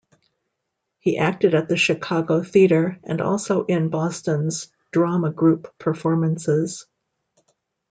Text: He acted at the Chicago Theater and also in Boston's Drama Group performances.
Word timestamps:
He 0.97 1.19
acted 1.19 1.53
at 1.53 1.69
the 1.69 1.77
Chicago 1.77 2.41
Theater 2.41 2.99
and 3.03 3.21
also 3.21 3.65
in 3.65 3.89
Boston's 3.89 4.71
Drama 4.91 5.29
Group 5.31 5.77
performances. 5.77 6.87